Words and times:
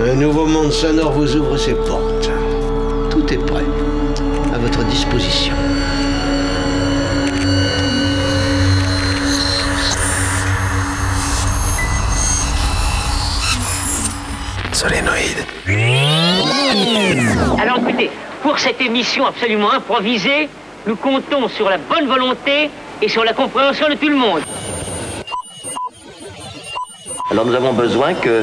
Un 0.00 0.14
nouveau 0.16 0.44
monde 0.44 0.72
sonore 0.72 1.12
vous 1.12 1.36
ouvre 1.36 1.56
ses 1.56 1.74
portes. 1.74 2.28
Tout 3.10 3.32
est 3.32 3.38
prêt, 3.38 3.64
à 4.52 4.58
votre 4.58 4.82
disposition. 4.84 5.54
Solénoïde. 14.72 15.46
Alors 17.60 17.78
écoutez, 17.78 18.10
pour 18.42 18.58
cette 18.58 18.80
émission 18.80 19.26
absolument 19.26 19.70
improvisée, 19.70 20.48
nous 20.88 20.96
comptons 20.96 21.48
sur 21.48 21.70
la 21.70 21.78
bonne 21.78 22.08
volonté 22.08 22.68
et 23.00 23.08
sur 23.08 23.24
la 23.24 23.32
compréhension 23.32 23.88
de 23.88 23.94
tout 23.94 24.08
le 24.08 24.16
monde. 24.16 24.40
Alors 27.30 27.46
nous 27.46 27.54
avons 27.54 27.72
besoin 27.72 28.14
que 28.14 28.42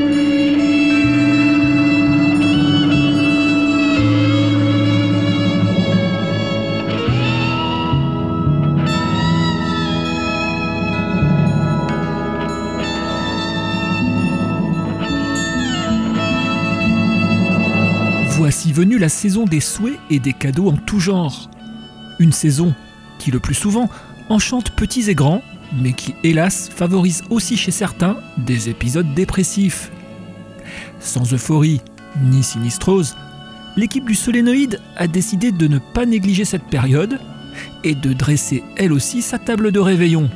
La 18.83 19.09
saison 19.09 19.45
des 19.45 19.59
souhaits 19.59 19.99
et 20.09 20.19
des 20.19 20.33
cadeaux 20.33 20.69
en 20.69 20.75
tout 20.75 20.99
genre. 20.99 21.49
Une 22.19 22.31
saison 22.31 22.73
qui, 23.19 23.31
le 23.31 23.39
plus 23.39 23.53
souvent, 23.53 23.89
enchante 24.29 24.71
petits 24.71 25.09
et 25.09 25.15
grands, 25.15 25.41
mais 25.81 25.93
qui, 25.93 26.15
hélas, 26.23 26.69
favorise 26.69 27.23
aussi 27.29 27.57
chez 27.57 27.71
certains 27.71 28.17
des 28.37 28.69
épisodes 28.69 29.13
dépressifs. 29.13 29.91
Sans 30.99 31.33
euphorie 31.33 31.81
ni 32.23 32.43
sinistrose, 32.43 33.15
l'équipe 33.77 34.05
du 34.05 34.15
Solénoïde 34.15 34.81
a 34.97 35.07
décidé 35.07 35.51
de 35.51 35.67
ne 35.67 35.79
pas 35.79 36.05
négliger 36.05 36.45
cette 36.45 36.65
période 36.65 37.19
et 37.83 37.95
de 37.95 38.13
dresser 38.13 38.63
elle 38.77 38.91
aussi 38.91 39.21
sa 39.21 39.39
table 39.39 39.71
de 39.71 39.79
réveillon. 39.79 40.29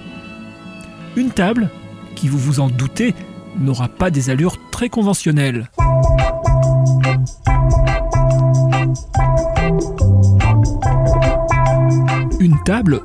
Une 1.16 1.32
table 1.32 1.70
qui, 2.16 2.28
vous 2.28 2.38
vous 2.38 2.60
en 2.60 2.70
doutez, 2.70 3.14
n'aura 3.60 3.88
pas 3.88 4.10
des 4.10 4.30
allures 4.30 4.58
très 4.72 4.90
conventionnelles. 4.90 5.70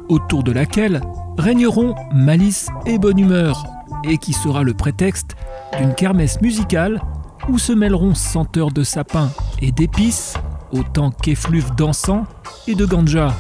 Autour 0.09 0.43
de 0.43 0.53
laquelle 0.53 1.03
régneront 1.37 1.95
malice 2.15 2.69
et 2.87 2.99
bonne 2.99 3.19
humeur, 3.19 3.67
et 4.05 4.17
qui 4.17 4.33
sera 4.33 4.63
le 4.63 4.73
prétexte 4.73 5.37
d'une 5.79 5.95
kermesse 5.95 6.41
musicale 6.41 7.01
où 7.49 7.59
se 7.59 7.73
mêleront 7.73 8.15
senteurs 8.15 8.71
de 8.71 8.83
sapin 8.83 9.31
et 9.61 9.71
d'épices, 9.71 10.35
autant 10.73 11.11
qu'effluves 11.11 11.75
d'encens 11.75 12.27
et 12.67 12.75
de 12.75 12.87
ganja. 12.87 13.35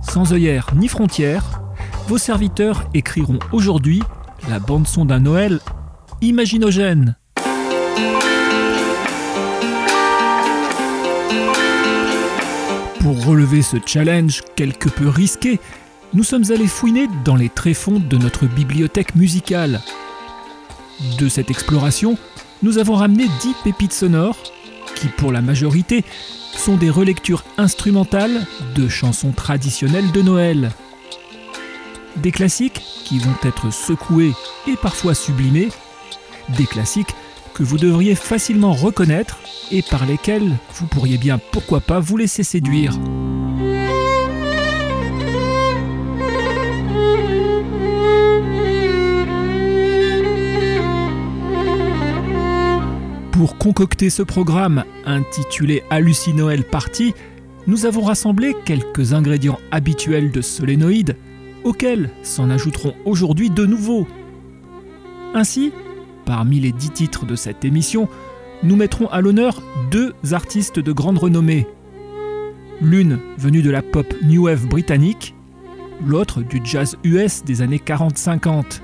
Sans 0.00 0.32
œillères 0.32 0.68
ni 0.74 0.88
frontières, 0.88 1.60
vos 2.06 2.18
serviteurs 2.18 2.84
écriront 2.94 3.40
aujourd'hui 3.52 4.02
la 4.48 4.58
bande-son 4.58 5.04
d'un 5.04 5.20
Noël 5.20 5.60
imaginogène. 6.22 7.16
Pour 13.08 13.24
relever 13.24 13.62
ce 13.62 13.78
challenge 13.86 14.42
quelque 14.54 14.90
peu 14.90 15.08
risqué, 15.08 15.60
nous 16.12 16.22
sommes 16.22 16.44
allés 16.50 16.66
fouiner 16.66 17.06
dans 17.24 17.36
les 17.36 17.48
tréfonds 17.48 18.00
de 18.00 18.18
notre 18.18 18.44
bibliothèque 18.44 19.14
musicale. 19.14 19.80
De 21.18 21.26
cette 21.26 21.50
exploration, 21.50 22.18
nous 22.62 22.76
avons 22.76 22.96
ramené 22.96 23.24
10 23.40 23.54
pépites 23.64 23.94
sonores 23.94 24.36
qui, 24.94 25.06
pour 25.06 25.32
la 25.32 25.40
majorité, 25.40 26.04
sont 26.52 26.76
des 26.76 26.90
relectures 26.90 27.44
instrumentales 27.56 28.46
de 28.74 28.90
chansons 28.90 29.32
traditionnelles 29.32 30.12
de 30.12 30.20
Noël. 30.20 30.70
Des 32.16 32.30
classiques 32.30 32.82
qui 33.06 33.20
vont 33.20 33.38
être 33.42 33.72
secoués 33.72 34.34
et 34.66 34.76
parfois 34.76 35.14
sublimés, 35.14 35.70
des 36.58 36.66
classiques 36.66 37.14
que 37.58 37.64
vous 37.64 37.76
devriez 37.76 38.14
facilement 38.14 38.72
reconnaître 38.72 39.40
et 39.72 39.82
par 39.82 40.06
lesquels 40.06 40.56
vous 40.74 40.86
pourriez 40.86 41.18
bien, 41.18 41.40
pourquoi 41.50 41.80
pas, 41.80 41.98
vous 41.98 42.16
laisser 42.16 42.44
séduire. 42.44 42.96
Pour 53.32 53.58
concocter 53.58 54.08
ce 54.08 54.22
programme 54.22 54.84
intitulé 55.04 55.82
Hallucinoël 55.90 56.62
Party, 56.62 57.12
nous 57.66 57.86
avons 57.86 58.02
rassemblé 58.02 58.54
quelques 58.64 59.14
ingrédients 59.14 59.58
habituels 59.72 60.30
de 60.30 60.42
solénoïdes, 60.42 61.16
auxquels 61.64 62.10
s'en 62.22 62.50
ajouteront 62.50 62.94
aujourd'hui 63.04 63.50
de 63.50 63.66
nouveaux. 63.66 64.06
Ainsi, 65.34 65.72
parmi 66.28 66.60
les 66.60 66.72
dix 66.72 66.90
titres 66.90 67.24
de 67.24 67.34
cette 67.34 67.64
émission, 67.64 68.06
nous 68.62 68.76
mettrons 68.76 69.06
à 69.06 69.22
l'honneur 69.22 69.62
deux 69.90 70.12
artistes 70.32 70.78
de 70.78 70.92
grande 70.92 71.16
renommée. 71.16 71.66
L'une 72.82 73.18
venue 73.38 73.62
de 73.62 73.70
la 73.70 73.80
pop 73.80 74.06
new 74.22 74.44
wave 74.44 74.66
britannique, 74.66 75.34
l'autre 76.06 76.42
du 76.42 76.60
jazz 76.62 76.98
US 77.02 77.42
des 77.44 77.62
années 77.62 77.80
40-50. 77.82 78.82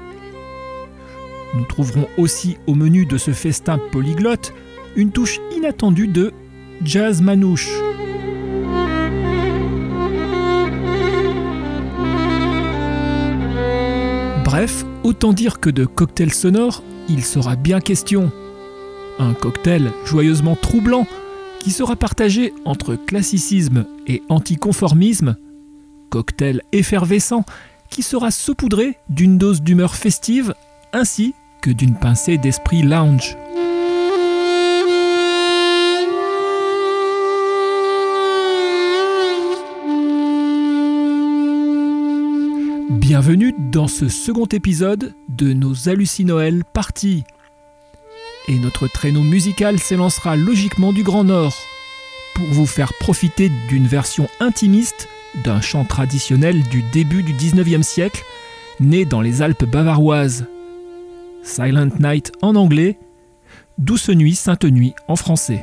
Nous 1.54 1.64
trouverons 1.66 2.08
aussi 2.16 2.56
au 2.66 2.74
menu 2.74 3.04
de 3.04 3.18
ce 3.18 3.32
festin 3.32 3.78
polyglotte 3.92 4.54
une 4.96 5.10
touche 5.10 5.38
inattendue 5.54 6.08
de 6.08 6.32
jazz 6.82 7.20
manouche. 7.20 7.68
Bref, 14.46 14.86
autant 15.04 15.32
dire 15.32 15.60
que 15.60 15.70
de 15.70 15.84
cocktail 15.84 16.32
sonore, 16.32 16.82
il 17.08 17.24
sera 17.24 17.54
bien 17.54 17.80
question. 17.80 18.32
Un 19.20 19.34
cocktail 19.34 19.92
joyeusement 20.04 20.56
troublant 20.56 21.06
qui 21.60 21.70
sera 21.70 21.94
partagé 21.94 22.52
entre 22.64 22.96
classicisme 22.96 23.86
et 24.06 24.22
anticonformisme. 24.28 25.36
Cocktail 26.10 26.62
effervescent 26.72 27.44
qui 27.90 28.02
sera 28.02 28.30
saupoudré 28.30 28.96
d'une 29.08 29.38
dose 29.38 29.62
d'humeur 29.62 29.94
festive 29.94 30.54
ainsi 30.92 31.34
que 31.62 31.70
d'une 31.70 31.94
pincée 31.94 32.38
d'esprit 32.38 32.82
lounge. 32.82 33.36
Bienvenue 43.06 43.54
dans 43.58 43.86
ce 43.86 44.08
second 44.08 44.46
épisode 44.46 45.12
de 45.28 45.52
nos 45.52 45.90
Hallucinoël 45.90 46.64
Party. 46.64 47.24
Et 48.48 48.58
notre 48.58 48.88
traîneau 48.88 49.20
musical 49.20 49.78
s'élancera 49.78 50.36
logiquement 50.36 50.90
du 50.90 51.02
Grand 51.02 51.22
Nord 51.22 51.54
pour 52.34 52.46
vous 52.46 52.64
faire 52.64 52.94
profiter 53.00 53.50
d'une 53.68 53.86
version 53.86 54.26
intimiste 54.40 55.10
d'un 55.44 55.60
chant 55.60 55.84
traditionnel 55.84 56.62
du 56.62 56.80
début 56.94 57.22
du 57.22 57.34
19e 57.34 57.82
siècle, 57.82 58.24
né 58.80 59.04
dans 59.04 59.20
les 59.20 59.42
Alpes 59.42 59.66
bavaroises. 59.66 60.46
Silent 61.42 61.90
Night 62.00 62.32
en 62.40 62.56
anglais, 62.56 62.98
Douce 63.76 64.08
Nuit, 64.08 64.34
Sainte 64.34 64.64
Nuit 64.64 64.94
en 65.08 65.16
français. 65.16 65.62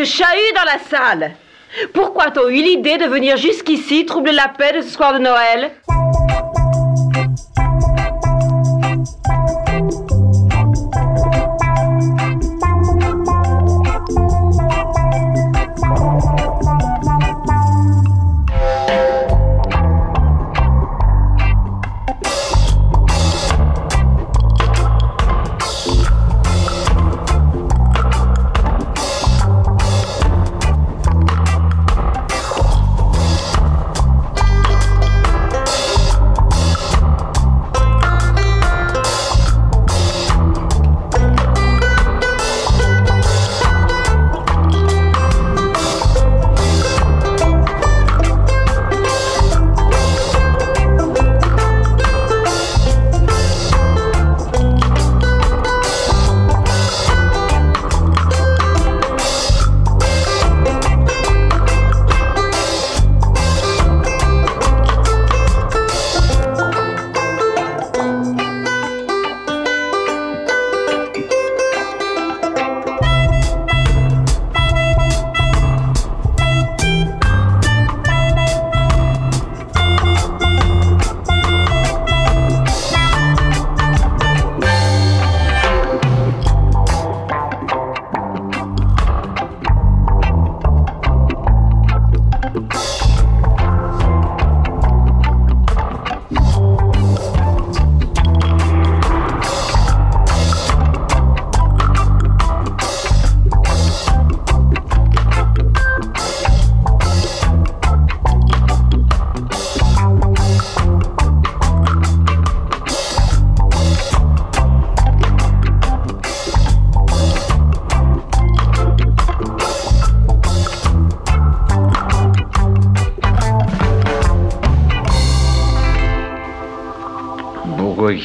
ce 0.00 0.04
chahut 0.04 0.54
dans 0.54 0.64
la 0.64 0.78
salle. 0.78 1.32
Pourquoi 1.92 2.30
t'as 2.30 2.48
eu 2.48 2.62
l'idée 2.62 2.96
de 2.96 3.04
venir 3.04 3.36
jusqu'ici 3.36 4.06
troubler 4.06 4.32
la 4.32 4.48
paix 4.48 4.72
de 4.72 4.80
ce 4.80 4.90
soir 4.90 5.12
de 5.12 5.18
Noël? 5.18 5.70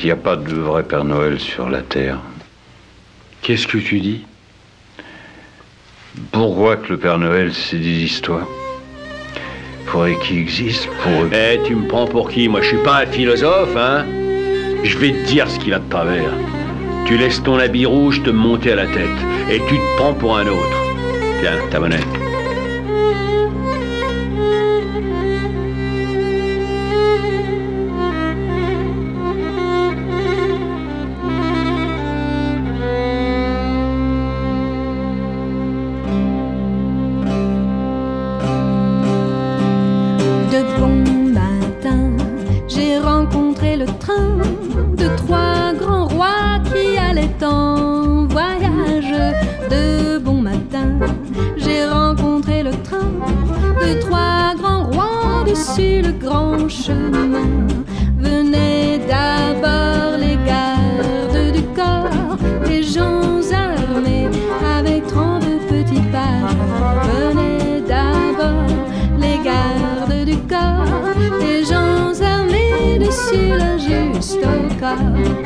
Qu'il 0.05 0.13
n'y 0.13 0.19
a 0.19 0.23
pas 0.23 0.35
de 0.35 0.53
vrai 0.53 0.83
Père 0.83 1.03
Noël 1.03 1.39
sur 1.39 1.67
la 1.67 1.81
Terre. 1.81 2.19
Qu'est-ce 3.41 3.65
que 3.65 3.79
tu 3.79 3.99
dis? 3.99 4.23
Pourquoi 6.31 6.77
que 6.77 6.89
le 6.89 6.99
Père 6.99 7.17
Noël, 7.17 7.51
c'est 7.51 7.79
des 7.79 8.03
histoires? 8.03 8.45
Faudrait 9.87 10.15
qu'il 10.19 10.37
existe 10.37 10.87
pour 11.01 11.23
eux. 11.23 11.31
Eh, 11.33 11.59
tu 11.65 11.73
me 11.73 11.87
prends 11.87 12.05
pour 12.05 12.29
qui? 12.29 12.47
Moi, 12.47 12.61
je 12.61 12.67
suis 12.67 12.83
pas 12.83 13.01
un 13.01 13.07
philosophe, 13.07 13.75
hein? 13.75 14.05
Je 14.83 14.95
vais 14.99 15.11
te 15.11 15.25
dire 15.25 15.49
ce 15.49 15.57
qu'il 15.57 15.73
a 15.73 15.79
de 15.79 15.89
travers. 15.89 16.29
Tu 17.07 17.17
laisses 17.17 17.41
ton 17.41 17.57
habit 17.57 17.87
rouge 17.87 18.21
te 18.21 18.29
monter 18.29 18.73
à 18.73 18.75
la 18.75 18.85
tête 18.85 19.19
et 19.49 19.57
tu 19.67 19.75
te 19.75 19.97
prends 19.97 20.13
pour 20.13 20.37
un 20.37 20.45
autre. 20.45 20.77
Tiens, 21.41 21.57
ta 21.71 21.79
monnaie. 21.79 22.24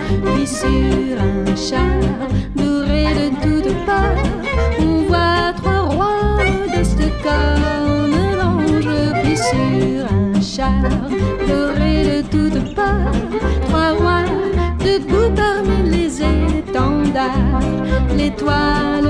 Puis 0.10 0.48
sur 0.48 1.22
un 1.22 1.56
char 1.56 2.02
doré 2.56 3.06
de 3.14 3.30
toutes 3.44 3.86
parts, 3.86 4.24
on 4.80 5.04
voit 5.04 5.54
trois 5.58 5.82
rois 5.82 6.38
de 6.76 7.10
corne 7.24 8.18
l'ange. 8.40 8.90
Puis 9.24 9.38
sur 9.38 10.06
un 10.12 10.42
char 10.42 10.82
doré 11.48 12.04
de 12.04 12.22
toutes 12.28 12.76
parts, 12.76 13.12
trois 13.68 13.92
rois 13.92 14.26
debout 14.80 15.32
parmi 15.36 15.90
les 15.90 16.22
étendards. 16.22 17.62
L'étoile, 18.18 19.08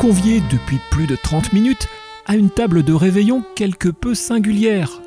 conviés 0.00 0.40
depuis 0.50 0.78
plus 0.90 1.06
de 1.06 1.14
30 1.14 1.52
minutes 1.52 1.86
à 2.24 2.34
une 2.34 2.48
table 2.48 2.82
de 2.84 2.94
réveillon 2.94 3.44
quelque 3.54 3.90
peu 3.90 4.14
singulière. 4.14 5.02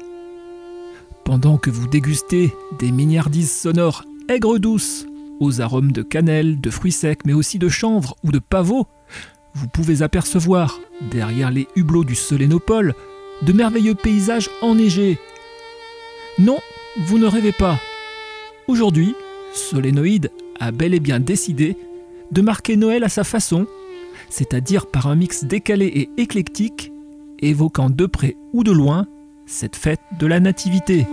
Pendant 1.24 1.58
que 1.58 1.72
vous 1.72 1.88
dégustez 1.88 2.54
des 2.78 2.92
mignardises 2.92 3.52
sonores 3.52 4.04
aigres 4.30 4.60
douces, 4.60 5.08
aux 5.40 5.62
arômes 5.62 5.92
de 5.92 6.04
cannelle, 6.04 6.62
de 6.62 6.70
fruits 6.70 6.92
secs, 6.92 7.26
mais 7.26 7.34
aussi 7.34 7.58
de 7.58 7.70
chanvre 7.70 8.16
ou 8.24 8.32
de 8.32 8.38
pavot, 8.38 8.86
vous 9.56 9.68
pouvez 9.68 10.04
apercevoir, 10.04 10.80
derrière 11.10 11.50
les 11.50 11.68
hublots 11.76 12.04
du 12.04 12.14
Solénopole, 12.14 12.94
de 13.42 13.52
merveilleux 13.52 13.96
paysages 13.96 14.52
enneigés. 14.62 15.18
Non, 16.38 16.60
vous 17.00 17.18
ne 17.18 17.26
rêvez 17.26 17.52
pas. 17.52 17.80
Aujourd'hui, 18.68 19.16
Solénoïde 19.56 20.30
a 20.60 20.70
bel 20.72 20.94
et 20.94 21.00
bien 21.00 21.20
décidé 21.20 21.78
de 22.32 22.42
marquer 22.44 22.76
Noël 22.76 23.04
à 23.04 23.10
sa 23.10 23.24
façon, 23.24 23.66
c'est-à-dire 24.34 24.88
par 24.88 25.06
un 25.06 25.16
mix 25.16 25.44
décalé 25.44 25.86
et 25.86 26.10
éclectique, 26.18 26.92
évoquant 27.38 27.92
de 27.92 28.08
près 28.08 28.36
ou 28.52 28.64
de 28.64 28.72
loin 28.72 29.06
cette 29.46 29.76
fête 29.76 30.00
de 30.20 30.26
la 30.26 30.40
Nativité. 30.40 31.06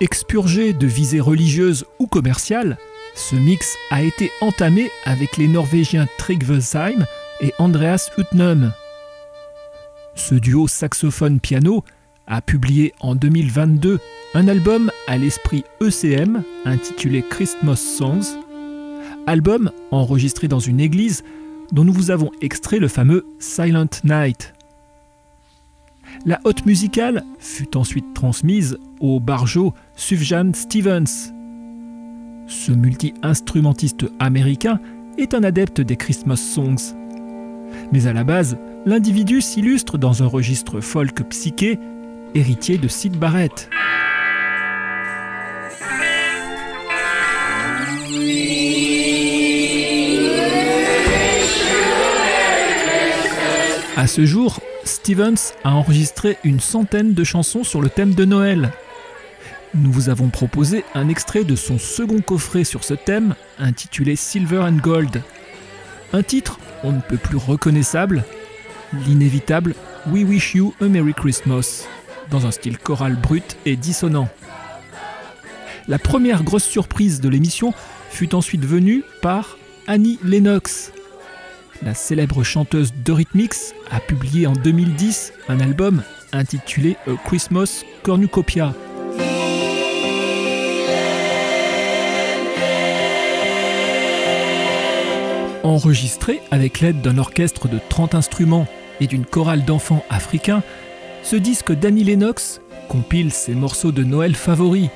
Expurgé 0.00 0.74
de 0.74 0.86
visées 0.86 1.18
religieuses 1.18 1.84
ou 1.98 2.06
commerciales, 2.06 2.78
ce 3.16 3.34
mix 3.34 3.76
a 3.90 4.04
été 4.04 4.30
entamé 4.40 4.92
avec 5.04 5.38
les 5.38 5.48
Norvégiens 5.48 6.06
Trygve 6.18 6.60
Seim 6.60 7.04
et 7.40 7.52
Andreas 7.58 8.12
Utnum. 8.16 8.72
Ce 10.14 10.36
duo 10.36 10.68
saxophone-piano 10.68 11.82
a 12.30 12.40
publié 12.40 12.94
en 13.00 13.14
2022 13.16 13.98
un 14.34 14.48
album 14.48 14.90
à 15.08 15.18
l'esprit 15.18 15.64
ECM 15.80 16.44
intitulé 16.64 17.24
Christmas 17.28 17.76
Songs, 17.76 18.38
album 19.26 19.72
enregistré 19.90 20.46
dans 20.46 20.60
une 20.60 20.80
église 20.80 21.24
dont 21.72 21.84
nous 21.84 21.92
vous 21.92 22.12
avons 22.12 22.30
extrait 22.40 22.78
le 22.78 22.88
fameux 22.88 23.26
Silent 23.40 23.90
Night. 24.04 24.54
La 26.24 26.40
haute 26.44 26.64
musicale 26.66 27.24
fut 27.40 27.76
ensuite 27.76 28.14
transmise 28.14 28.78
au 29.00 29.18
barjo 29.18 29.74
Sufjan 29.96 30.52
Stevens. 30.54 31.32
Ce 32.46 32.70
multi-instrumentiste 32.72 34.06
américain 34.20 34.80
est 35.18 35.34
un 35.34 35.42
adepte 35.42 35.80
des 35.80 35.96
Christmas 35.96 36.36
songs. 36.36 36.94
Mais 37.92 38.06
à 38.06 38.12
la 38.12 38.24
base, 38.24 38.56
l'individu 38.86 39.40
s'illustre 39.40 39.98
dans 39.98 40.22
un 40.22 40.26
registre 40.26 40.80
folk 40.80 41.22
psyché, 41.28 41.78
héritier 42.34 42.78
de 42.78 42.88
Sid 42.88 43.16
Barrett. 43.16 43.68
À 53.96 54.06
ce 54.06 54.24
jour, 54.24 54.60
Stevens 54.84 55.52
a 55.62 55.72
enregistré 55.72 56.38
une 56.42 56.60
centaine 56.60 57.12
de 57.12 57.24
chansons 57.24 57.64
sur 57.64 57.82
le 57.82 57.90
thème 57.90 58.14
de 58.14 58.24
Noël. 58.24 58.72
Nous 59.74 59.92
vous 59.92 60.08
avons 60.08 60.28
proposé 60.28 60.84
un 60.94 61.08
extrait 61.08 61.44
de 61.44 61.54
son 61.54 61.78
second 61.78 62.20
coffret 62.20 62.64
sur 62.64 62.82
ce 62.82 62.94
thème, 62.94 63.34
intitulé 63.58 64.16
Silver 64.16 64.60
and 64.60 64.78
Gold. 64.82 65.22
Un 66.12 66.22
titre 66.22 66.58
on 66.82 66.92
ne 66.92 67.00
peut 67.00 67.18
plus 67.18 67.36
reconnaissable, 67.36 68.24
l'inévitable 69.06 69.74
We 70.10 70.24
Wish 70.24 70.54
You 70.54 70.74
a 70.80 70.86
Merry 70.86 71.12
Christmas, 71.12 71.86
dans 72.30 72.46
un 72.46 72.50
style 72.50 72.78
choral 72.78 73.16
brut 73.16 73.56
et 73.66 73.76
dissonant. 73.76 74.28
La 75.88 75.98
première 75.98 76.44
grosse 76.44 76.64
surprise 76.64 77.20
de 77.20 77.28
l'émission 77.28 77.74
fut 78.10 78.34
ensuite 78.34 78.64
venue 78.64 79.02
par 79.22 79.58
Annie 79.86 80.18
Lennox. 80.22 80.92
La 81.82 81.94
célèbre 81.94 82.42
chanteuse 82.44 82.92
d'Eurythmics 82.92 83.74
a 83.90 84.00
publié 84.00 84.46
en 84.46 84.52
2010 84.52 85.32
un 85.48 85.60
album 85.60 86.02
intitulé 86.32 86.96
A 87.06 87.12
Christmas 87.24 87.84
Cornucopia. 88.02 88.74
Enregistré 95.62 96.40
avec 96.50 96.80
l'aide 96.80 97.00
d'un 97.00 97.18
orchestre 97.18 97.68
de 97.68 97.78
30 97.88 98.14
instruments 98.14 98.66
et 99.00 99.06
d'une 99.06 99.24
chorale 99.24 99.64
d'enfants 99.64 100.04
africains, 100.10 100.62
ce 101.22 101.36
disque 101.36 101.72
d'Annie 101.72 102.04
Lennox 102.04 102.60
compile 102.88 103.32
ses 103.32 103.54
morceaux 103.54 103.92
de 103.92 104.02
Noël 104.02 104.34
favoris. 104.34 104.88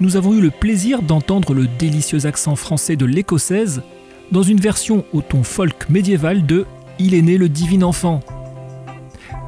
Nous 0.00 0.16
avons 0.16 0.34
eu 0.34 0.40
le 0.40 0.50
plaisir 0.50 1.02
d'entendre 1.02 1.54
le 1.54 1.66
délicieux 1.66 2.26
accent 2.26 2.56
français 2.56 2.96
de 2.96 3.06
l'écossaise 3.06 3.82
dans 4.30 4.42
une 4.42 4.60
version 4.60 5.04
au 5.12 5.22
ton 5.22 5.42
folk 5.42 5.88
médiéval 5.88 6.44
de 6.44 6.66
Il 6.98 7.14
est 7.14 7.22
né 7.22 7.38
le 7.38 7.48
divin 7.48 7.82
enfant. 7.82 8.20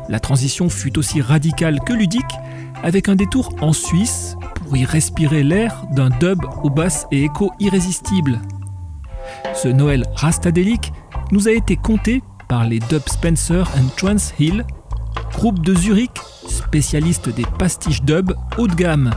La 0.09 0.21
transition 0.21 0.69
fut 0.69 0.99
aussi 0.99 1.21
radicale 1.21 1.81
que 1.81 1.93
ludique, 1.93 2.23
avec 2.83 3.09
un 3.09 3.17
détour 3.17 3.55
en 3.61 3.73
Suisse 3.73 4.37
pour 4.55 4.77
y 4.77 4.85
respirer 4.85 5.43
l'air 5.43 5.85
d'un 5.93 6.11
dub 6.11 6.41
aux 6.63 6.71
basses 6.71 7.07
et 7.11 7.25
échos 7.25 7.51
irrésistibles. 7.59 8.41
Ce 9.55 9.69
Noël 9.69 10.05
rastadélique 10.15 10.93
nous 11.31 11.49
a 11.49 11.53
été 11.53 11.77
conté 11.77 12.23
par 12.49 12.67
les 12.67 12.79
Dub 12.79 13.03
Spencer 13.07 13.69
and 13.77 13.89
Trans 13.97 14.33
Hill, 14.39 14.65
groupe 15.35 15.61
de 15.61 15.75
Zurich 15.75 16.12
spécialiste 16.49 17.29
des 17.29 17.44
pastiches 17.59 18.03
dub 18.03 18.33
haut 18.57 18.68
de 18.68 18.75
gamme. 18.75 19.11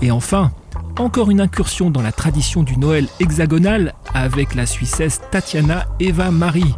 Et 0.00 0.10
enfin, 0.10 0.52
encore 0.98 1.30
une 1.30 1.40
incursion 1.40 1.90
dans 1.90 2.02
la 2.02 2.12
tradition 2.12 2.62
du 2.62 2.78
Noël 2.78 3.08
hexagonal 3.20 3.94
avec 4.14 4.54
la 4.54 4.64
Suissesse 4.64 5.20
Tatiana 5.30 5.86
Eva 6.00 6.30
Marie. 6.30 6.74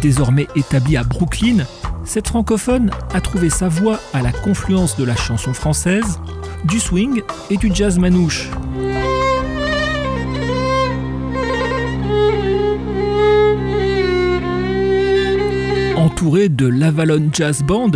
Désormais 0.00 0.48
établie 0.56 0.96
à 0.96 1.04
Brooklyn, 1.04 1.64
cette 2.04 2.28
francophone 2.28 2.90
a 3.14 3.20
trouvé 3.20 3.50
sa 3.50 3.68
voix 3.68 4.00
à 4.12 4.22
la 4.22 4.32
confluence 4.32 4.96
de 4.96 5.04
la 5.04 5.14
chanson 5.14 5.52
française, 5.52 6.18
du 6.64 6.80
swing 6.80 7.22
et 7.50 7.56
du 7.56 7.70
jazz 7.72 7.98
manouche. 7.98 8.48
Entourée 16.22 16.48
de 16.48 16.68
l'Avalon 16.68 17.30
Jazz 17.32 17.64
Band, 17.64 17.90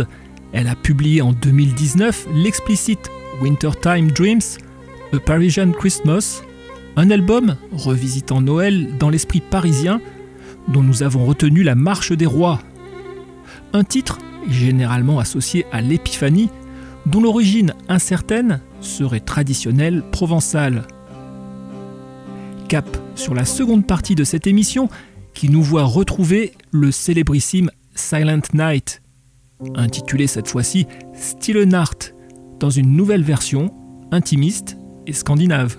elle 0.51 0.67
a 0.67 0.75
publié 0.75 1.21
en 1.21 1.31
2019 1.31 2.27
l'explicite 2.33 3.09
Wintertime 3.41 4.11
Dreams, 4.11 4.41
A 5.13 5.19
Parisian 5.19 5.71
Christmas, 5.71 6.41
un 6.97 7.09
album 7.09 7.55
revisitant 7.71 8.41
Noël 8.41 8.97
dans 8.99 9.09
l'esprit 9.09 9.39
parisien 9.39 10.01
dont 10.67 10.83
nous 10.83 11.03
avons 11.03 11.25
retenu 11.25 11.63
la 11.63 11.75
marche 11.75 12.11
des 12.11 12.25
rois. 12.25 12.59
Un 13.71 13.85
titre 13.85 14.17
généralement 14.49 15.19
associé 15.19 15.65
à 15.71 15.79
l'épiphanie 15.79 16.49
dont 17.05 17.21
l'origine 17.21 17.75
incertaine 17.87 18.59
serait 18.81 19.21
traditionnelle 19.21 20.03
provençale. 20.11 20.83
Cap 22.67 22.89
sur 23.15 23.33
la 23.33 23.45
seconde 23.45 23.87
partie 23.87 24.15
de 24.15 24.25
cette 24.25 24.47
émission 24.47 24.89
qui 25.33 25.47
nous 25.47 25.63
voit 25.63 25.85
retrouver 25.85 26.51
le 26.71 26.91
célébrissime 26.91 27.71
Silent 27.97 28.41
Night, 28.53 29.01
intitulé 29.75 30.27
cette 30.27 30.47
fois-ci 30.47 30.87
Still 31.13 31.73
Art, 31.73 31.95
dans 32.59 32.69
une 32.69 32.95
nouvelle 32.95 33.23
version 33.23 33.73
intimiste 34.11 34.77
et 35.05 35.13
scandinave. 35.13 35.77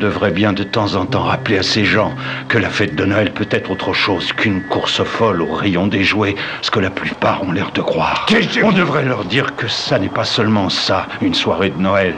devrait 0.00 0.32
bien 0.32 0.52
de 0.52 0.64
temps 0.64 0.96
en 0.96 1.06
temps 1.06 1.22
rappeler 1.22 1.58
à 1.58 1.62
ces 1.62 1.84
gens 1.84 2.12
que 2.48 2.58
la 2.58 2.70
fête 2.70 2.96
de 2.96 3.04
Noël 3.04 3.32
peut 3.32 3.46
être 3.50 3.70
autre 3.70 3.92
chose 3.92 4.32
qu'une 4.32 4.62
course 4.62 5.04
folle 5.04 5.42
au 5.42 5.52
rayon 5.52 5.86
des 5.86 6.02
jouets, 6.02 6.34
ce 6.62 6.70
que 6.72 6.80
la 6.80 6.90
plupart 6.90 7.44
ont 7.44 7.52
l'air 7.52 7.70
de 7.70 7.82
croire. 7.82 8.26
On 8.64 8.72
devrait 8.72 9.04
leur 9.04 9.24
dire 9.24 9.54
que 9.54 9.68
ça 9.68 9.98
n'est 9.98 10.08
pas 10.08 10.24
seulement 10.24 10.68
ça, 10.70 11.06
une 11.20 11.34
soirée 11.34 11.70
de 11.70 11.78
Noël, 11.78 12.14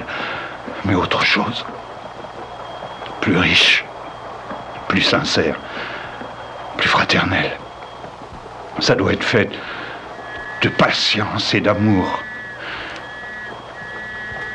mais 0.86 0.94
autre 0.94 1.22
chose. 1.22 1.66
Plus 3.20 3.36
riche, 3.36 3.84
plus 4.88 5.02
sincère, 5.02 5.56
plus 6.78 6.88
fraternelle. 6.88 7.58
Ça 8.78 8.94
doit 8.94 9.12
être 9.12 9.24
fait 9.24 9.50
de 10.62 10.68
patience 10.68 11.52
et 11.52 11.60
d'amour, 11.60 12.20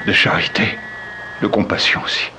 de 0.05 0.13
charité, 0.13 0.77
de 1.41 1.47
compassion 1.47 2.01
aussi. 2.03 2.31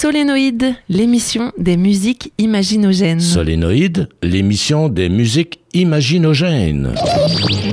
Solénoïde, 0.00 0.76
l'émission 0.88 1.50
des 1.58 1.76
musiques 1.76 2.32
imaginogènes. 2.38 3.18
Solénoïde, 3.18 4.08
l'émission 4.22 4.88
des 4.88 5.08
musiques 5.08 5.58
imaginogènes. 5.74 6.94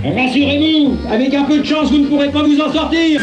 Rassurez-vous, 0.03 0.95
avec 1.07 1.35
un 1.35 1.43
peu 1.43 1.59
de 1.59 1.63
chance, 1.63 1.91
vous 1.91 1.99
ne 1.99 2.07
pourrez 2.07 2.31
pas 2.31 2.41
vous 2.41 2.59
en 2.59 2.73
sortir 2.73 3.21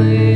away. 0.00 0.29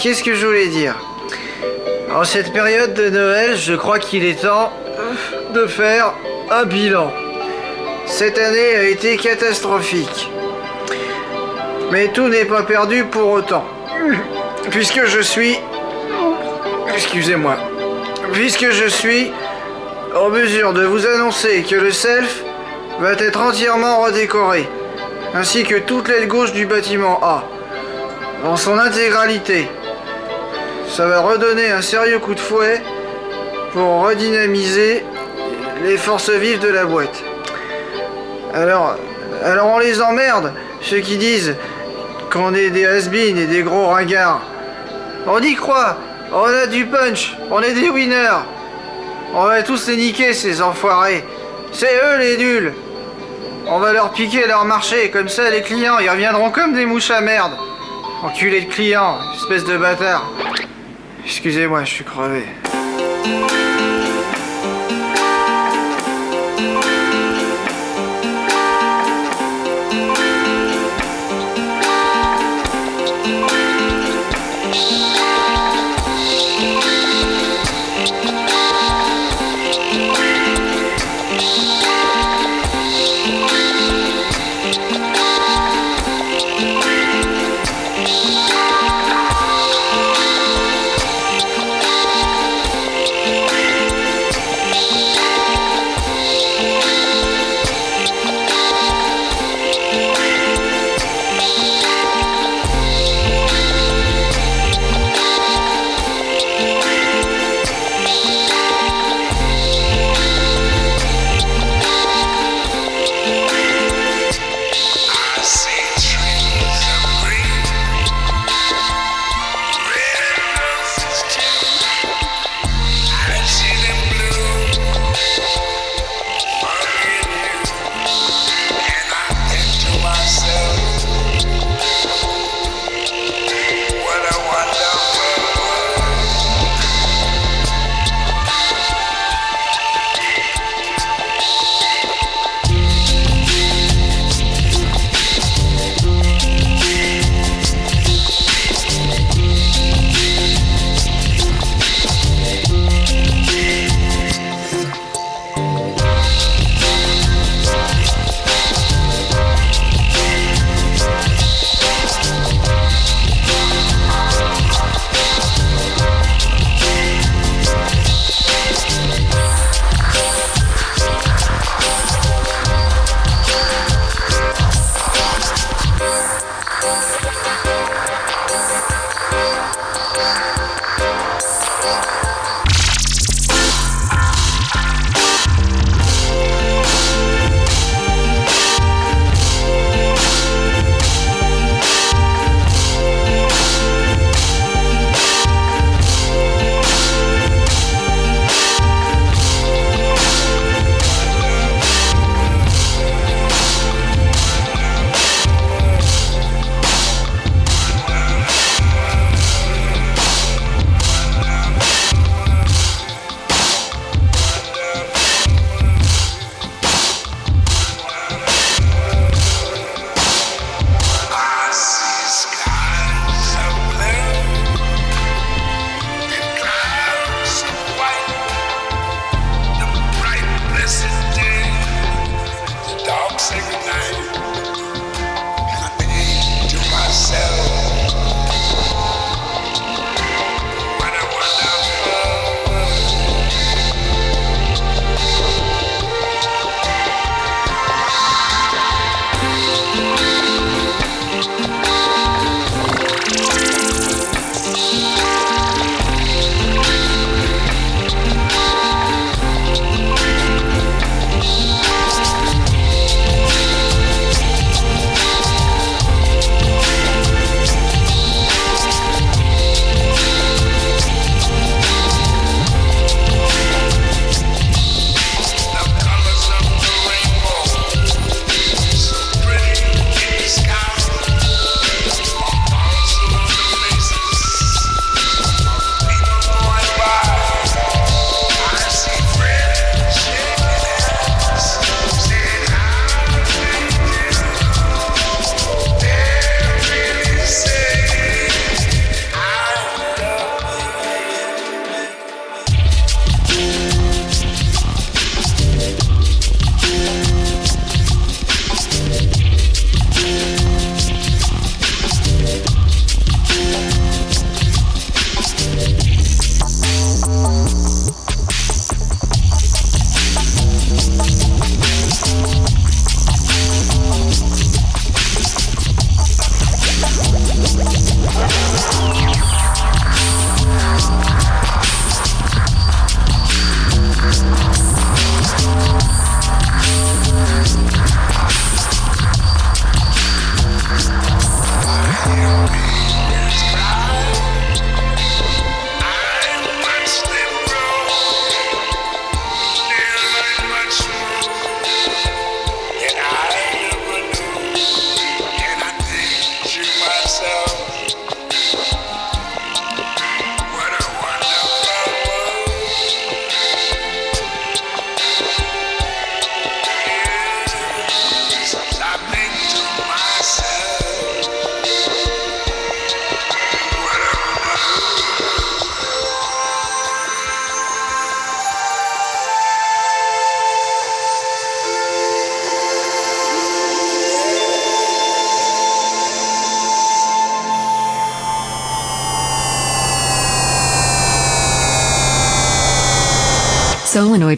Qu'est-ce 0.00 0.24
que 0.24 0.34
je 0.34 0.46
voulais 0.46 0.68
dire? 0.68 0.94
En 2.14 2.24
cette 2.24 2.52
période 2.52 2.94
de 2.94 3.10
Noël, 3.10 3.56
je 3.56 3.74
crois 3.74 3.98
qu'il 3.98 4.24
est 4.24 4.40
temps 4.40 4.72
de 5.52 5.66
faire 5.66 6.14
un 6.50 6.64
bilan. 6.64 7.12
Cette 8.06 8.38
année 8.38 8.76
a 8.76 8.84
été 8.84 9.16
catastrophique. 9.16 10.30
Mais 11.92 12.08
tout 12.08 12.28
n'est 12.28 12.46
pas 12.46 12.62
perdu 12.62 13.04
pour 13.04 13.30
autant. 13.30 13.64
Puisque 14.70 15.04
je 15.04 15.20
suis... 15.20 15.58
Excusez-moi. 16.94 17.56
Puisque 18.32 18.70
je 18.70 18.86
suis 18.86 19.30
en 20.16 20.30
mesure 20.30 20.72
de 20.72 20.84
vous 20.84 21.06
annoncer 21.06 21.62
que 21.62 21.76
le 21.76 21.90
self 21.90 22.42
va 23.00 23.12
être 23.12 23.40
entièrement 23.40 24.00
redécoré 24.02 24.66
ainsi 25.34 25.62
que 25.62 25.78
toute 25.78 26.08
l'aile 26.08 26.26
gauche 26.26 26.52
du 26.52 26.66
bâtiment 26.66 27.20
A, 27.22 27.44
dans 28.42 28.56
son 28.56 28.78
intégralité. 28.78 29.68
Ça 30.90 31.06
va 31.06 31.20
redonner 31.20 31.70
un 31.70 31.82
sérieux 31.82 32.18
coup 32.18 32.34
de 32.34 32.40
fouet 32.40 32.82
pour 33.72 34.02
redynamiser 34.02 35.04
les 35.84 35.96
forces 35.96 36.30
vives 36.30 36.58
de 36.58 36.68
la 36.68 36.84
boîte. 36.84 37.22
Alors, 38.52 38.96
alors 39.44 39.68
on 39.68 39.78
les 39.78 40.02
emmerde, 40.02 40.52
ceux 40.82 40.98
qui 40.98 41.16
disent 41.16 41.54
qu'on 42.32 42.54
est 42.54 42.70
des 42.70 42.86
has 42.86 43.08
et 43.12 43.46
des 43.46 43.62
gros 43.62 43.86
ringards. 43.86 44.42
On 45.28 45.38
y 45.38 45.54
croit, 45.54 45.96
on 46.32 46.42
a 46.42 46.66
du 46.66 46.84
punch, 46.86 47.36
on 47.52 47.62
est 47.62 47.74
des 47.74 47.88
winners. 47.88 48.42
On 49.32 49.44
va 49.44 49.62
tous 49.62 49.86
les 49.86 49.96
niquer, 49.96 50.34
ces 50.34 50.60
enfoirés. 50.60 51.24
C'est 51.70 51.94
eux 52.04 52.18
les 52.18 52.36
nuls. 52.36 52.74
On 53.68 53.78
va 53.78 53.92
leur 53.92 54.10
piquer 54.10 54.44
leur 54.48 54.64
marché, 54.64 55.10
comme 55.10 55.28
ça 55.28 55.50
les 55.50 55.62
clients, 55.62 56.00
ils 56.00 56.10
reviendront 56.10 56.50
comme 56.50 56.74
des 56.74 56.84
mouches 56.84 57.12
à 57.12 57.20
merde. 57.20 57.52
Enculé 58.24 58.62
de 58.62 58.72
clients, 58.72 59.18
espèce 59.36 59.64
de 59.64 59.76
bâtard. 59.76 60.28
Excusez-moi, 61.32 61.84
je 61.84 61.90
suis 61.90 62.04
crevé. 62.04 62.44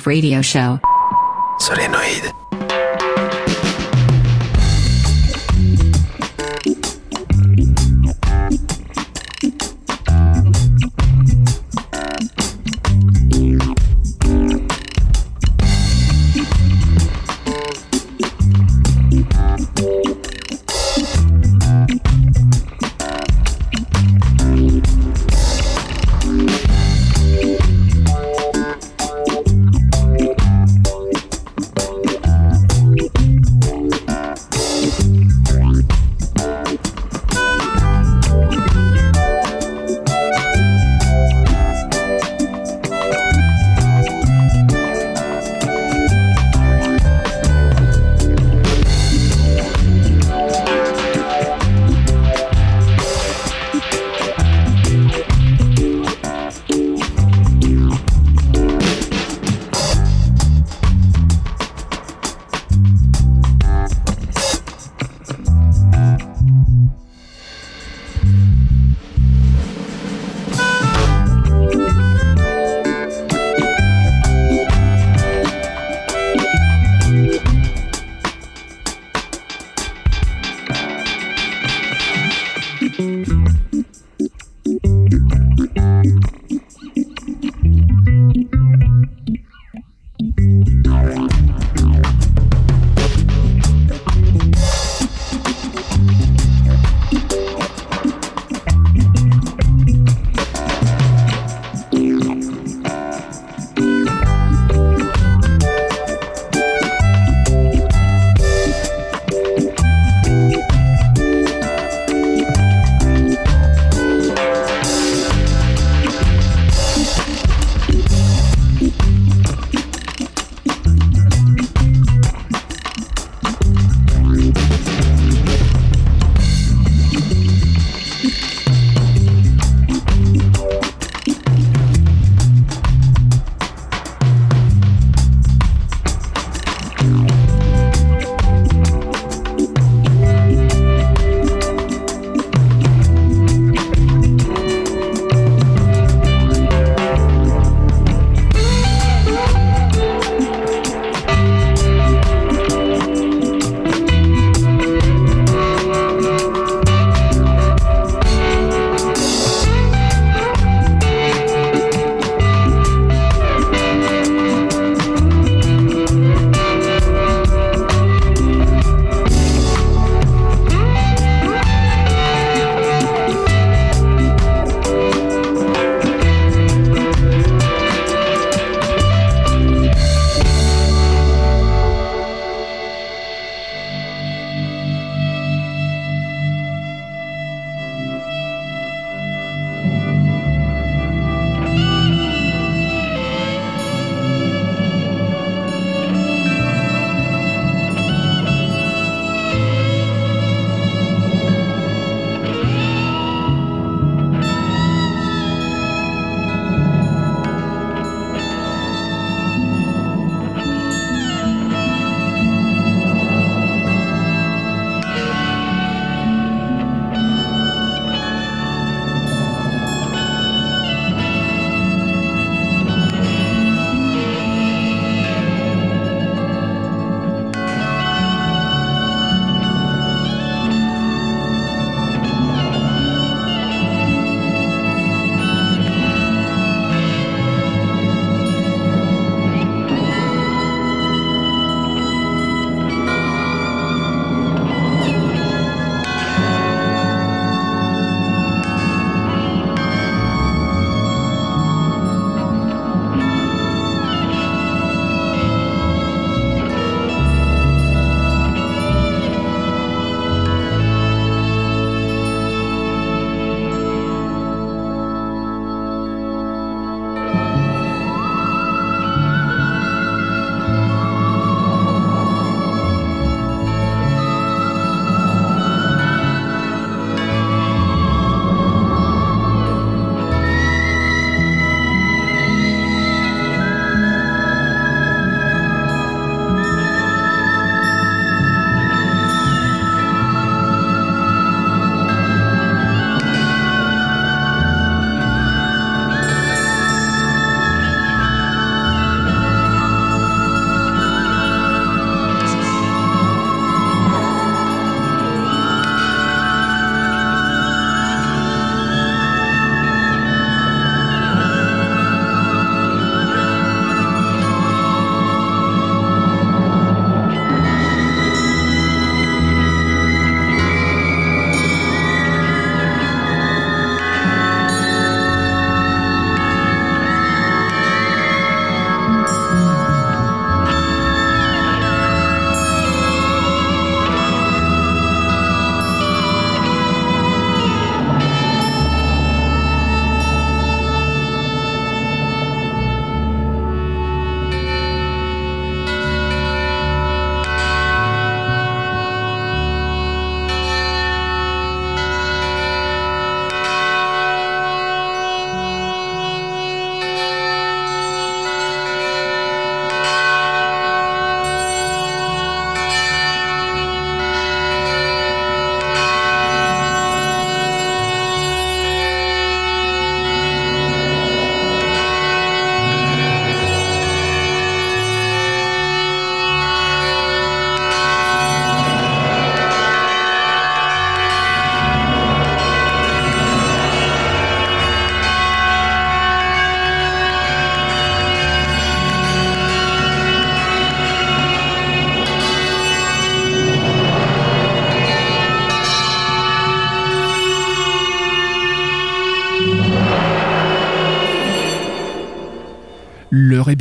Radio 0.07 0.43
Show. 0.43 0.92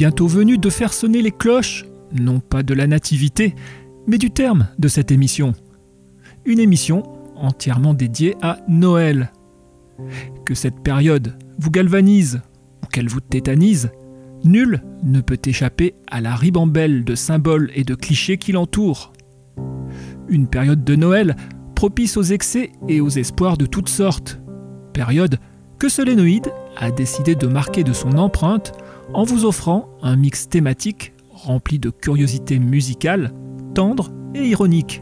Bientôt 0.02 0.26
venu 0.26 0.58
de 0.58 0.72
faire 0.72 0.94
sonner 0.94 1.22
les 1.22 1.30
cloches, 1.30 1.86
non 2.12 2.40
pas 2.40 2.64
de 2.64 2.74
la 2.74 2.88
nativité, 2.88 3.54
mais 4.08 4.18
du 4.18 4.32
terme 4.32 4.68
de 4.80 4.88
cette 4.88 5.12
émission. 5.12 5.54
Une 6.44 6.58
émission 6.58 7.04
entièrement 7.36 7.94
dédiée 7.94 8.36
à 8.42 8.58
Noël. 8.68 9.32
Que 10.44 10.56
cette 10.56 10.80
période 10.80 11.38
vous 11.60 11.70
galvanise 11.70 12.42
ou 12.84 12.88
qu'elle 12.88 13.10
vous 13.10 13.20
tétanise, 13.20 13.92
nul 14.44 14.82
ne 15.04 15.22
peut 15.22 15.38
échapper 15.46 15.94
à 16.10 16.20
la 16.20 16.34
ribambelle 16.34 17.04
de 17.04 17.14
symboles 17.14 17.70
et 17.76 17.84
de 17.84 17.94
clichés 17.94 18.40
qui 18.40 18.54
l'entourent. 18.54 19.14
Une 20.30 20.48
période 20.48 20.84
de 20.84 20.96
Noël 20.96 21.36
propice 21.76 22.18
aux 22.18 22.24
excès 22.24 22.72
et 22.88 23.02
aux 23.02 23.10
espoirs 23.10 23.56
de 23.56 23.68
toutes 23.68 23.90
sortes. 23.90 24.42
Période 24.94 25.38
que 25.78 25.90
Solénoïde 25.90 26.52
a 26.76 26.90
décidé 26.90 27.36
de 27.36 27.46
marquer 27.46 27.84
de 27.84 27.94
son 27.94 28.18
empreinte 28.18 28.74
en 29.14 29.24
vous 29.24 29.46
offrant 29.46 29.90
un 30.02 30.16
mix 30.16 30.50
thématique 30.50 31.14
rempli 31.32 31.80
de 31.80 31.90
curiosités 31.90 32.60
musicales, 32.60 33.34
tendres 33.74 34.12
et 34.36 34.48
ironiques. 34.48 35.02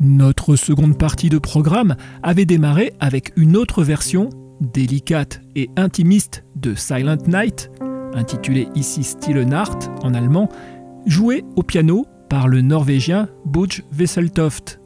Notre 0.00 0.56
seconde 0.56 0.98
partie 0.98 1.28
de 1.28 1.38
programme 1.38 1.96
avait 2.22 2.44
démarré 2.44 2.92
avec 3.00 3.32
une 3.36 3.56
autre 3.56 3.82
version, 3.82 4.30
délicate 4.60 5.40
et 5.54 5.70
intimiste, 5.76 6.44
de 6.56 6.74
Silent 6.74 7.18
Night, 7.26 7.70
intitulée 8.14 8.68
ici 8.74 9.06
Nacht 9.46 9.90
en 10.02 10.14
allemand, 10.14 10.48
jouée 11.06 11.44
au 11.56 11.62
piano 11.62 12.06
par 12.28 12.48
le 12.48 12.60
norvégien 12.60 13.28
Butch 13.44 13.82
Wesseltoft. 13.92 14.79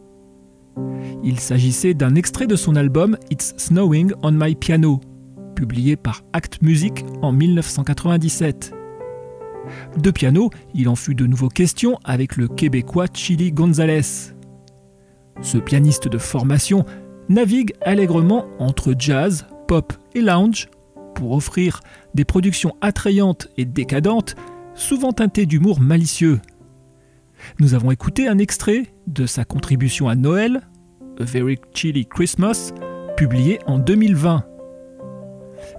Il 1.22 1.40
s'agissait 1.40 1.94
d'un 1.94 2.14
extrait 2.14 2.46
de 2.46 2.56
son 2.56 2.76
album 2.76 3.16
It's 3.30 3.54
Snowing 3.56 4.12
on 4.22 4.32
My 4.32 4.54
Piano, 4.54 5.00
publié 5.54 5.96
par 5.96 6.22
Act 6.32 6.60
Music 6.62 7.04
en 7.22 7.32
1997. 7.32 8.72
De 9.98 10.10
piano, 10.10 10.50
il 10.74 10.88
en 10.88 10.96
fut 10.96 11.14
de 11.14 11.26
nouveau 11.26 11.48
question 11.48 11.98
avec 12.04 12.36
le 12.36 12.48
québécois 12.48 13.06
Chili 13.12 13.52
Gonzalez. 13.52 14.32
Ce 15.40 15.58
pianiste 15.58 16.08
de 16.08 16.18
formation 16.18 16.84
navigue 17.28 17.72
allègrement 17.80 18.46
entre 18.58 18.94
jazz, 18.98 19.46
pop 19.66 19.92
et 20.14 20.20
lounge 20.20 20.68
pour 21.14 21.32
offrir 21.32 21.80
des 22.14 22.24
productions 22.24 22.76
attrayantes 22.80 23.48
et 23.56 23.64
décadentes, 23.64 24.36
souvent 24.74 25.12
teintées 25.12 25.46
d'humour 25.46 25.80
malicieux. 25.80 26.40
Nous 27.58 27.74
avons 27.74 27.90
écouté 27.90 28.28
un 28.28 28.38
extrait 28.38 28.84
de 29.06 29.26
sa 29.26 29.44
contribution 29.44 30.08
à 30.08 30.14
Noël, 30.14 30.62
A 31.20 31.24
Very 31.24 31.58
Chilly 31.74 32.06
Christmas, 32.06 32.72
publié 33.16 33.58
en 33.66 33.78
2020. 33.78 34.44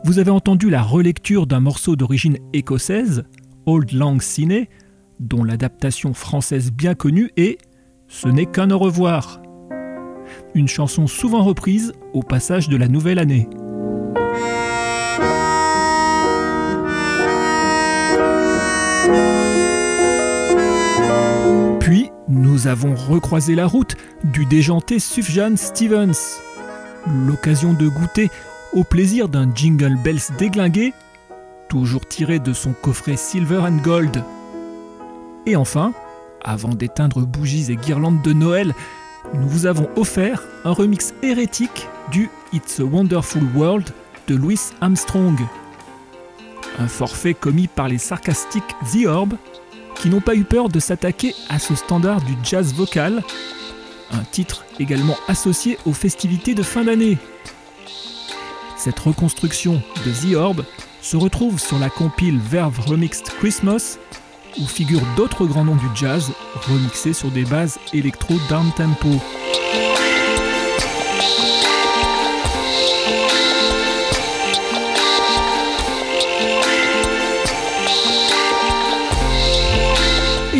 Vous 0.03 0.19
avez 0.19 0.31
entendu 0.31 0.69
la 0.69 0.81
relecture 0.81 1.47
d'un 1.47 1.59
morceau 1.59 1.95
d'origine 1.95 2.37
écossaise, 2.53 3.23
Old 3.65 3.91
Lang 3.91 4.21
Syne, 4.21 4.65
dont 5.19 5.43
l'adaptation 5.43 6.13
française 6.13 6.71
bien 6.71 6.95
connue 6.95 7.31
est 7.37 7.57
Ce 8.07 8.27
n'est 8.27 8.45
qu'un 8.45 8.71
au 8.71 8.79
revoir 8.79 9.41
une 10.53 10.67
chanson 10.67 11.07
souvent 11.07 11.43
reprise 11.43 11.93
au 12.13 12.21
passage 12.21 12.69
de 12.69 12.77
la 12.77 12.87
nouvelle 12.87 13.19
année. 13.19 13.47
Nous 22.65 22.71
avons 22.71 22.95
recroisé 22.95 23.53
la 23.53 23.67
route 23.67 23.95
du 24.23 24.45
déjanté 24.47 24.97
Sufjan 24.97 25.55
Stevens. 25.55 26.39
L'occasion 27.27 27.73
de 27.73 27.87
goûter 27.87 28.31
au 28.73 28.83
plaisir 28.83 29.29
d'un 29.29 29.53
Jingle 29.53 29.95
Bells 30.03 30.31
déglingué, 30.39 30.93
toujours 31.69 32.07
tiré 32.07 32.39
de 32.39 32.53
son 32.53 32.73
coffret 32.73 33.17
Silver 33.17 33.59
and 33.59 33.77
Gold. 33.83 34.23
Et 35.45 35.55
enfin, 35.55 35.93
avant 36.43 36.73
d'éteindre 36.73 37.21
bougies 37.21 37.71
et 37.71 37.75
guirlandes 37.75 38.23
de 38.23 38.33
Noël, 38.33 38.73
nous 39.35 39.47
vous 39.47 39.67
avons 39.67 39.87
offert 39.95 40.41
un 40.63 40.71
remix 40.71 41.13
hérétique 41.21 41.87
du 42.11 42.31
It's 42.51 42.79
a 42.79 42.83
Wonderful 42.83 43.43
World 43.55 43.91
de 44.27 44.35
Louis 44.35 44.59
Armstrong. 44.81 45.37
Un 46.79 46.87
forfait 46.87 47.35
commis 47.35 47.67
par 47.67 47.89
les 47.89 47.99
sarcastiques 47.99 48.75
The 48.91 49.05
Orb 49.05 49.35
qui 49.99 50.09
n'ont 50.09 50.21
pas 50.21 50.35
eu 50.35 50.43
peur 50.43 50.69
de 50.69 50.79
s'attaquer 50.79 51.33
à 51.49 51.59
ce 51.59 51.75
standard 51.75 52.21
du 52.21 52.35
jazz 52.43 52.73
vocal, 52.73 53.23
un 54.11 54.23
titre 54.31 54.65
également 54.79 55.17
associé 55.27 55.77
aux 55.85 55.93
festivités 55.93 56.53
de 56.53 56.63
fin 56.63 56.83
d'année. 56.83 57.17
Cette 58.77 58.99
reconstruction 58.99 59.81
de 60.05 60.11
The 60.11 60.35
Orb 60.35 60.63
se 61.01 61.17
retrouve 61.17 61.59
sur 61.59 61.79
la 61.79 61.89
compile 61.89 62.39
Verve 62.39 62.79
Remixed 62.87 63.29
Christmas 63.39 63.97
où 64.59 64.65
figurent 64.65 65.05
d'autres 65.15 65.45
grands 65.45 65.65
noms 65.65 65.75
du 65.75 65.87
jazz 65.95 66.31
remixés 66.67 67.13
sur 67.13 67.29
des 67.29 67.43
bases 67.43 67.79
électro 67.93 68.35
down 68.49 68.71
tempo. 68.75 69.09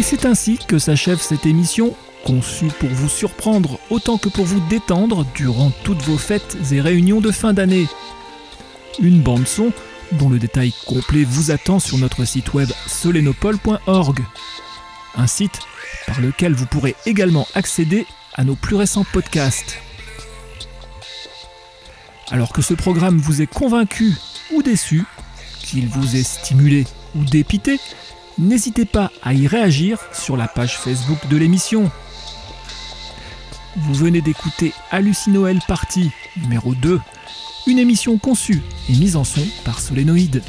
C'est 0.06 0.28
ainsi 0.28 0.60
que 0.60 0.78
s'achève 0.78 1.20
cette 1.20 1.48
émission, 1.48 1.96
conçue 2.26 2.68
pour 2.80 2.90
vous 2.90 3.10
surprendre 3.10 3.80
autant 3.90 4.20
que 4.20 4.30
pour 4.30 4.46
vous 4.46 4.60
détendre 4.70 5.26
durant 5.34 5.72
toutes 5.84 6.04
vos 6.04 6.20
fêtes 6.20 6.56
et 6.72 6.80
réunions 6.80 7.22
de 7.22 7.32
fin 7.32 7.54
d'année. 7.54 7.88
Une 9.00 9.24
bande 9.24 9.48
son 9.48 9.72
dont 10.12 10.30
le 10.30 10.38
détail 10.38 10.76
complet 10.86 11.24
vous 11.24 11.50
attend 11.50 11.80
sur 11.80 11.98
notre 11.98 12.24
site 12.24 12.54
web 12.54 12.70
solenopole.org. 12.86 14.20
Un 15.16 15.26
site 15.26 15.60
par 16.06 16.22
lequel 16.22 16.54
vous 16.54 16.68
pourrez 16.68 16.96
également 17.08 17.48
accéder 17.56 18.06
à 18.36 18.44
nos 18.44 18.56
plus 18.56 18.76
récents 18.76 19.08
podcasts. 19.12 19.80
Alors 22.30 22.54
que 22.54 22.62
ce 22.62 22.76
programme 22.76 23.18
vous 23.18 23.42
est 23.42 23.52
convaincu 23.52 24.14
ou 24.54 24.62
déçu, 24.62 25.04
qu'il 25.62 25.88
vous 25.88 26.16
est 26.16 26.24
stimulé 26.24 26.86
ou 27.16 27.26
dépité, 27.26 27.80
n'hésitez 28.38 28.86
pas 28.86 29.12
à 29.24 29.34
y 29.34 29.48
réagir 29.48 30.00
sur 30.14 30.38
la 30.38 30.48
page 30.48 30.78
Facebook 30.78 31.28
de 31.30 31.38
l'émission. 31.38 31.90
Vous 33.78 33.94
venez 33.94 34.22
d'écouter 34.22 34.74
Hallucinoël 34.92 35.60
Party 35.68 36.12
numéro 36.38 36.74
2 36.76 37.00
une 37.68 37.80
émission 37.80 38.18
conçue 38.18 38.62
et 38.90 38.94
mise 38.94 39.16
en 39.16 39.24
son 39.24 39.42
par 39.64 39.80
Solénoïde. 39.80 40.44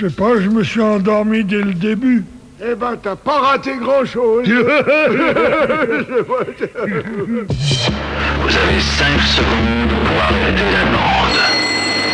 Je 0.00 0.08
sais 0.08 0.14
pas, 0.14 0.40
je 0.40 0.48
me 0.48 0.64
suis 0.64 0.80
endormi 0.80 1.44
dès 1.44 1.60
le 1.60 1.74
début. 1.74 2.24
Eh 2.58 2.74
ben, 2.74 2.96
t'as 3.02 3.16
pas 3.16 3.38
raté 3.38 3.76
grand-chose. 3.78 4.48
Vous 4.48 4.54
avez 8.56 8.80
5 8.80 9.20
secondes 9.20 9.92
pour 10.06 10.22
arrêter 10.22 10.70
la 10.72 10.84
bande. 10.86 11.40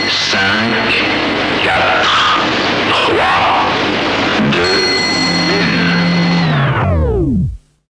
5, 0.09 0.41
4, 1.63 1.77
3, 2.91 3.56